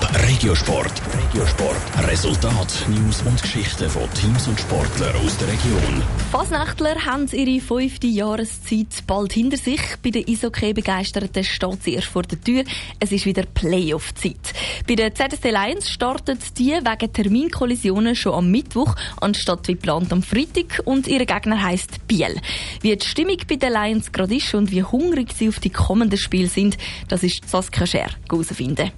Top 0.00 0.10
Regiosport. 0.28 0.92
Regiosport. 1.14 2.08
Resultat, 2.08 2.86
News 2.88 3.22
und 3.22 3.40
Geschichten 3.40 3.88
von 3.88 4.02
Teams 4.14 4.46
und 4.48 4.58
Sportlern 4.60 5.14
aus 5.16 5.36
der 5.38 5.48
Region. 5.48 6.02
Fasnachtler 6.30 6.96
haben 7.04 7.26
ihre 7.32 7.60
fünfte 7.60 8.06
Jahreszeit 8.06 9.04
bald 9.06 9.32
hinter 9.32 9.56
sich. 9.56 9.80
Bei 10.02 10.10
den 10.10 10.26
Eishockey-Begeisterten 10.28 11.44
steht 11.44 11.82
sie 11.82 11.94
erst 11.94 12.08
vor 12.08 12.22
der 12.22 12.40
Tür. 12.40 12.64
Es 13.00 13.12
ist 13.12 13.26
wieder 13.26 13.44
Playoff-Zeit. 13.44 14.54
Bei 14.86 14.94
den 14.94 15.14
ZSC 15.14 15.50
Lions 15.50 15.90
startet 15.90 16.58
die 16.58 16.72
wegen 16.72 17.12
Terminkollisionen 17.12 18.16
schon 18.16 18.34
am 18.34 18.50
Mittwoch, 18.50 18.94
anstatt 19.20 19.68
wie 19.68 19.74
geplant 19.74 20.12
am 20.12 20.22
Freitag. 20.22 20.82
Und 20.84 21.06
ihr 21.06 21.24
Gegner 21.24 21.62
heisst 21.62 22.06
Biel. 22.06 22.36
Wie 22.82 22.94
die 22.94 23.06
Stimmung 23.06 23.38
bei 23.48 23.56
den 23.56 23.72
Lions 23.72 24.12
gerade 24.12 24.36
ist 24.36 24.54
und 24.54 24.70
wie 24.70 24.82
hungrig 24.82 25.32
sie 25.32 25.48
auf 25.48 25.60
die 25.60 25.70
kommenden 25.70 26.18
Spiele 26.18 26.48
sind, 26.48 26.76
das 27.08 27.22
ist 27.22 27.48
Saskia 27.48 27.86
Scher 27.86 28.10
herausfinden. 28.28 28.92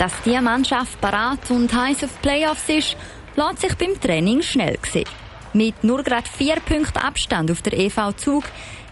Dass 0.00 0.14
die 0.24 0.40
Mannschaft 0.40 0.98
parat 1.02 1.50
und 1.50 1.74
heiß 1.74 2.04
auf 2.04 2.22
Playoffs 2.22 2.70
ist, 2.70 2.96
lässt 3.36 3.60
sich 3.60 3.74
beim 3.74 4.00
Training 4.00 4.40
schnell 4.40 4.78
sehen. 4.90 5.04
Mit 5.52 5.84
nur 5.84 6.02
gerade 6.02 6.26
vier 6.26 6.54
Punkten 6.54 6.96
Abstand 6.96 7.50
auf 7.50 7.60
der 7.60 7.74
EV 7.78 8.14
Zug 8.16 8.44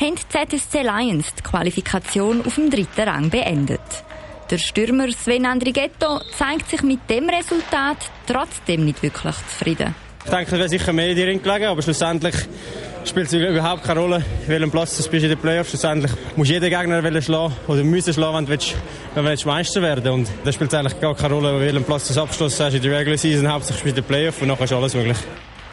haben 0.00 0.16
die 0.16 0.56
ZSC 0.58 0.82
Lions 0.82 1.32
die 1.32 1.44
Qualifikation 1.44 2.44
auf 2.44 2.56
dem 2.56 2.70
dritten 2.70 3.08
Rang 3.08 3.30
beendet. 3.30 3.80
Der 4.50 4.58
Stürmer 4.58 5.12
Sven 5.12 5.46
Andrighetto 5.46 6.22
zeigt 6.36 6.70
sich 6.70 6.82
mit 6.82 7.08
dem 7.08 7.28
Resultat 7.28 7.98
trotzdem 8.26 8.84
nicht 8.84 9.00
wirklich 9.00 9.36
zufrieden. 9.48 9.94
Ich 10.24 10.30
denke, 10.32 10.46
es 10.46 10.58
wäre 10.58 10.68
sicher 10.68 10.92
mehr 10.92 11.10
in 11.10 11.16
die 11.16 11.22
Ring 11.22 11.40
gelegen, 11.40 11.66
aber 11.66 11.82
schlussendlich 11.82 12.34
spielt 13.08 13.26
es 13.26 13.32
überhaupt 13.32 13.84
keine 13.84 14.00
Rolle, 14.00 14.24
welchen 14.46 14.70
Platz 14.70 14.96
du 14.96 15.10
bist 15.10 15.24
in 15.24 15.30
den 15.30 15.38
Playoffs. 15.38 15.70
Schlussendlich 15.70 16.12
musst 16.34 16.50
du 16.50 16.54
jeden 16.54 16.70
Gegner 16.70 17.22
schlagen 17.22 17.54
oder 17.66 17.84
müssen 17.84 18.12
schlagen, 18.12 18.36
wenn 18.36 18.44
du, 18.46 18.50
willst, 18.50 18.74
wenn 19.14 19.24
du 19.24 19.30
willst 19.30 19.46
Meister 19.46 19.82
werden 19.82 20.12
Und 20.12 20.28
da 20.44 20.52
spielt 20.52 20.74
eigentlich 20.74 21.00
gar 21.00 21.14
keine 21.14 21.34
Rolle, 21.34 21.60
welchen 21.60 21.84
Platz 21.84 22.12
du 22.12 22.20
abschlossen 22.20 22.66
hast 22.66 22.74
in 22.74 22.82
der 22.82 22.98
Regular 22.98 23.18
Season. 23.18 23.50
Hauptsächlich 23.50 23.80
spielst 23.80 23.98
du 23.98 24.02
den 24.02 24.08
Playoff 24.08 24.42
und 24.42 24.48
nachher 24.48 24.64
ist 24.64 24.72
alles 24.72 24.94
möglich. 24.94 25.18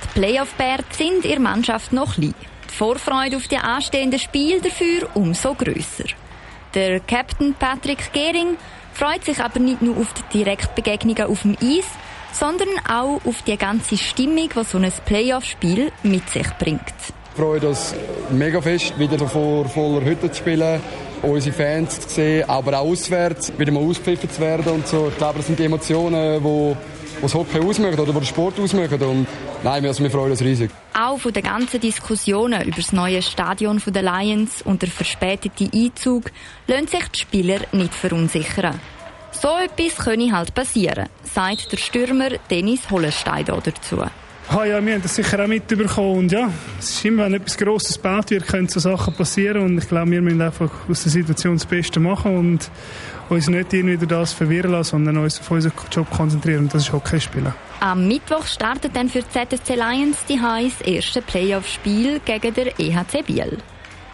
Die 0.03 0.19
Playoff-Bären 0.19 0.85
sind 0.91 1.25
in 1.25 1.31
der 1.31 1.39
Mannschaft 1.39 1.93
noch 1.93 2.15
klein. 2.15 2.33
Die 2.69 2.73
Vorfreude 2.73 3.37
auf 3.37 3.47
die 3.47 3.57
anstehenden 3.57 4.19
Spiele 4.19 4.61
dafür 4.61 5.09
umso 5.13 5.53
grösser. 5.53 6.05
Der 6.73 6.99
Captain 6.99 7.53
Patrick 7.53 8.11
Gehring 8.13 8.57
freut 8.93 9.25
sich 9.25 9.39
aber 9.39 9.59
nicht 9.59 9.81
nur 9.81 9.97
auf 9.97 10.13
die 10.13 10.37
Direktbegegnungen 10.39 11.25
auf 11.25 11.41
dem 11.41 11.55
Eis, 11.61 11.85
sondern 12.31 12.69
auch 12.89 13.21
auf 13.25 13.41
die 13.43 13.57
ganze 13.57 13.97
Stimmung, 13.97 14.49
die 14.49 14.63
so 14.63 14.77
ein 14.77 14.91
Playoff-Spiel 15.05 15.91
mit 16.03 16.29
sich 16.29 16.47
bringt. 16.59 16.81
Ich 17.35 17.41
freue 17.41 17.67
uns 17.67 17.95
mega 18.29 18.61
fest, 18.61 18.93
wieder 18.99 19.27
vor 19.27 19.65
voller 19.65 20.05
Hütte 20.05 20.29
zu 20.29 20.37
spielen, 20.37 20.79
unsere 21.23 21.55
Fans 21.55 21.99
zu 22.01 22.09
sehen, 22.09 22.47
aber 22.47 22.79
auch 22.79 22.91
auswärts, 22.91 23.51
wieder 23.57 23.71
mal 23.71 23.81
ausgepfiffen 23.81 24.29
zu 24.29 24.39
werden 24.39 24.71
und 24.71 24.87
so. 24.87 25.07
Ich 25.07 25.17
glaube, 25.17 25.37
das 25.37 25.47
sind 25.47 25.57
die 25.57 25.65
Emotionen, 25.65 26.43
die 26.43 26.75
was 27.23 27.33
Hockey 27.33 27.59
ausmacht 27.59 27.97
oder 27.99 28.13
was 28.13 28.27
Sport 28.27 28.59
ausmacht. 28.59 29.01
Und 29.01 29.25
nein, 29.63 29.83
also 29.83 30.03
wir 30.03 30.11
freuen 30.11 30.29
uns 30.29 30.41
riesig. 30.41 30.69
Auch 30.93 31.17
von 31.17 31.33
den 31.33 31.41
ganzen 31.41 31.79
Diskussionen 31.79 32.61
über 32.67 32.75
das 32.75 32.93
neue 32.93 33.23
Stadion 33.23 33.81
der 33.83 34.03
Lions 34.03 34.61
und 34.61 34.83
der 34.83 34.89
verspätete 34.89 35.71
Einzug 35.73 36.25
lassen 36.67 36.87
sich 36.87 37.07
die 37.07 37.19
Spieler 37.19 37.59
nicht 37.71 37.95
verunsichern. 37.95 38.79
So 39.31 39.49
etwas 39.57 40.05
könne 40.05 40.31
halt 40.31 40.53
passieren, 40.53 41.09
sagt 41.23 41.71
der 41.71 41.77
Stürmer 41.77 42.29
Dennis 42.51 42.91
Hollenstein 42.91 43.45
dazu. 43.45 44.03
Ah 44.55 44.65
ja, 44.65 44.85
wir 44.85 44.93
haben 44.93 45.01
das 45.01 45.15
sicher 45.15 45.43
auch 45.43 45.47
mitbekommen. 45.47 46.19
Und 46.19 46.31
ja, 46.31 46.47
es 46.77 46.91
ist 46.91 47.05
immer, 47.05 47.25
wenn 47.25 47.33
etwas 47.33 47.57
Grosses 47.57 47.95
gebaut 47.95 48.29
wird, 48.29 48.45
können 48.45 48.67
so 48.67 48.79
Sachen 48.79 49.11
passieren. 49.15 49.63
Und 49.63 49.79
ich 49.79 49.87
glaube, 49.87 50.11
wir 50.11 50.21
müssen 50.21 50.41
einfach 50.43 50.69
aus 50.87 51.01
der 51.01 51.11
Situation 51.11 51.55
das 51.55 51.65
Beste 51.65 51.99
machen 51.99 52.37
und 52.37 52.69
uns 53.29 53.47
nicht 53.47 53.73
irgendwie 53.73 53.97
durch 53.97 54.09
das 54.09 54.33
verwirren 54.33 54.73
lassen, 54.73 54.91
sondern 54.91 55.17
uns 55.17 55.39
auf 55.39 55.49
unseren 55.49 55.73
Job 55.91 56.07
konzentrieren. 56.11 56.65
Und 56.65 56.73
das 56.73 56.83
ist 56.83 56.93
Hockey 56.93 57.19
spielen. 57.19 57.51
Am 57.79 58.07
Mittwoch 58.07 58.45
startet 58.45 58.95
dann 58.95 59.09
für 59.09 59.23
die 59.23 59.29
ZSC 59.29 59.73
Lions 59.73 60.23
die 60.29 60.39
heiß 60.39 60.81
erste 60.81 61.23
Playoff-Spiel 61.23 62.21
gegen 62.23 62.53
der 62.53 62.79
EHC 62.79 63.23
Biel. 63.25 63.57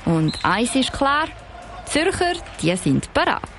Und 0.05 0.39
eins 0.43 0.73
ist 0.73 0.93
klar, 0.93 1.25
die 1.85 1.91
Zürcher, 1.91 2.33
die 2.61 2.73
sind 2.77 3.13
bereit. 3.13 3.58